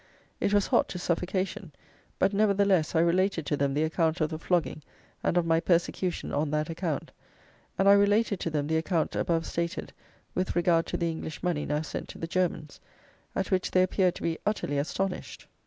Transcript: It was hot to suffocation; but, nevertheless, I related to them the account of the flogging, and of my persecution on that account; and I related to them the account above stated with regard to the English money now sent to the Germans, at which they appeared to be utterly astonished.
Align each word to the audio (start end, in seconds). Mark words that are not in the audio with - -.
It 0.39 0.51
was 0.51 0.65
hot 0.65 0.89
to 0.89 0.97
suffocation; 0.97 1.73
but, 2.17 2.33
nevertheless, 2.33 2.95
I 2.95 3.01
related 3.01 3.45
to 3.45 3.55
them 3.55 3.75
the 3.75 3.83
account 3.83 4.19
of 4.19 4.31
the 4.31 4.39
flogging, 4.39 4.81
and 5.23 5.37
of 5.37 5.45
my 5.45 5.59
persecution 5.59 6.33
on 6.33 6.49
that 6.49 6.71
account; 6.71 7.11
and 7.77 7.87
I 7.87 7.93
related 7.93 8.39
to 8.39 8.49
them 8.49 8.65
the 8.65 8.77
account 8.77 9.15
above 9.15 9.45
stated 9.45 9.93
with 10.33 10.55
regard 10.55 10.87
to 10.87 10.97
the 10.97 11.11
English 11.11 11.43
money 11.43 11.67
now 11.67 11.83
sent 11.83 12.07
to 12.09 12.17
the 12.17 12.25
Germans, 12.25 12.79
at 13.35 13.51
which 13.51 13.69
they 13.69 13.83
appeared 13.83 14.15
to 14.15 14.23
be 14.23 14.39
utterly 14.43 14.79
astonished. 14.79 15.45